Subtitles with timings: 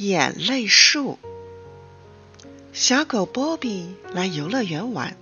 [0.00, 1.18] 眼泪树。
[2.72, 5.14] 小狗波比来游乐园玩，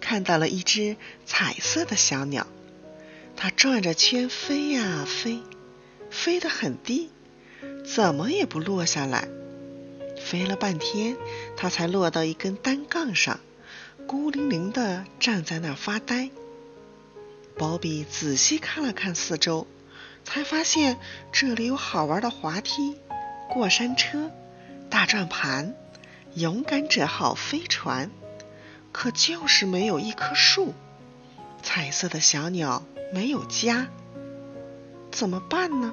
[0.00, 2.48] 看到了一只彩色的小鸟，
[3.36, 5.40] 它转着圈飞呀飞，
[6.10, 7.10] 飞得很低，
[7.84, 9.28] 怎么也不落下来。
[10.20, 11.16] 飞了半天，
[11.56, 13.38] 它才落到一根单杠上，
[14.08, 16.28] 孤零零地站在那儿发呆。
[17.56, 19.68] 波比仔细看了看四周，
[20.24, 20.98] 才发现
[21.30, 22.96] 这里有好玩的滑梯、
[23.52, 24.30] 过山车、
[24.88, 25.74] 大转盘。
[26.32, 28.10] 勇敢者号飞船，
[28.92, 30.72] 可就是没有一棵树。
[31.62, 32.82] 彩色的小鸟
[33.12, 33.88] 没有家，
[35.10, 35.92] 怎么办呢？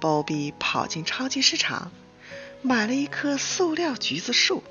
[0.00, 1.92] 鲍比跑进超级市场，
[2.62, 4.64] 买了一棵塑料橘子树，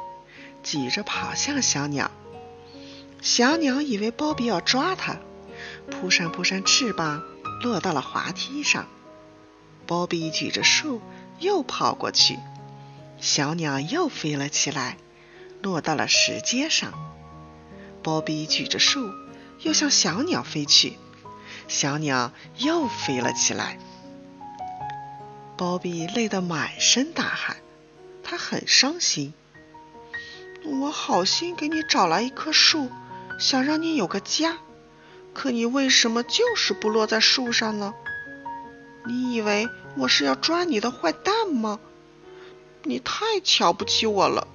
[0.64, 2.10] 挤着跑向小鸟。
[3.22, 5.18] 小鸟以为鲍比要抓它，
[5.92, 7.22] 扑扇扑扇翅膀，
[7.62, 8.88] 落到了滑梯上。
[9.86, 11.00] 鲍比举着树
[11.40, 12.40] 又跑过去。
[13.20, 14.98] 小鸟又飞了起来，
[15.62, 16.94] 落到了石阶上。
[18.04, 19.10] 波比举着树，
[19.62, 20.98] 又向小鸟飞去。
[21.68, 23.80] 小鸟又飞了起来。
[25.58, 27.58] 波比累得满身大汗，
[28.24, 29.34] 他很伤心。
[30.64, 32.92] 我好心给你找来一棵树，
[33.40, 34.58] 想让你有个家，
[35.34, 37.94] 可你为什么就是不落在树上呢？
[39.08, 41.80] 你以为我是要抓你的坏蛋吗？
[42.84, 44.48] 你太瞧不起我了。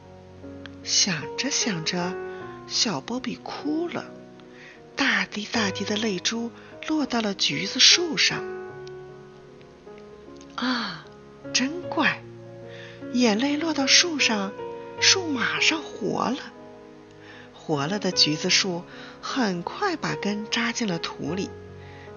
[0.83, 2.15] 想着想着，
[2.67, 4.05] 小波比哭了，
[4.97, 6.51] 大滴大滴的泪珠
[6.89, 8.43] 落到了橘子树上。
[10.56, 11.05] 啊，
[11.53, 12.23] 真怪！
[13.12, 14.53] 眼泪落到树上，
[15.01, 16.39] 树马上活了。
[17.55, 18.83] 活了的橘子树
[19.21, 21.51] 很快把根扎进了土里，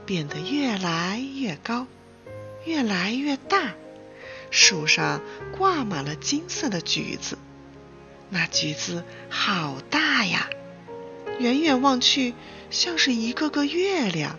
[0.06, 1.88] 变得越来越高，
[2.66, 3.74] 越来越大。
[4.52, 5.22] 树上
[5.58, 7.38] 挂满了金色的橘子，
[8.30, 10.48] 那橘子好大呀，
[11.40, 12.36] 远远望去
[12.70, 14.38] 像是一个个月亮。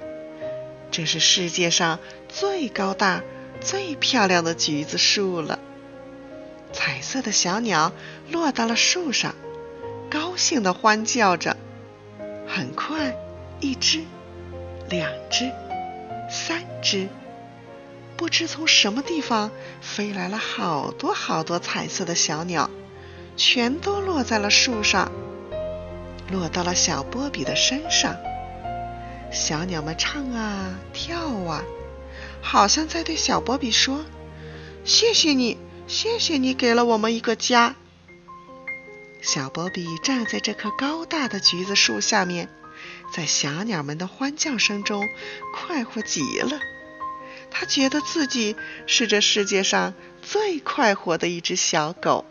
[0.93, 1.98] 这是世界上
[2.28, 3.22] 最高大、
[3.60, 5.59] 最漂亮的橘子树了。
[6.72, 7.93] 彩色的小鸟
[8.31, 9.34] 落到了树上，
[10.09, 11.56] 高兴地欢叫着。
[12.47, 13.16] 很快，
[13.59, 14.04] 一只，
[14.88, 15.50] 两只，
[16.31, 17.09] 三只。
[18.16, 22.70] 不知从什么地方飞来了好多好多彩色的小鸟，
[23.36, 25.10] 全都落在了树上，
[26.30, 28.16] 落到了小波比的身上。
[29.32, 31.64] 小鸟们唱啊跳啊，
[32.41, 34.04] 好像在对小波比说
[34.84, 35.58] ：“谢谢你，
[35.88, 37.74] 谢谢你给了我们一个家。”
[39.20, 42.48] 小波比站在这棵高大的橘子树下面，
[43.12, 45.03] 在小鸟们的欢叫声中
[45.53, 46.60] 快活极了。
[47.54, 48.56] 他觉得自己
[48.87, 52.25] 是这世界上最快活的一只小狗。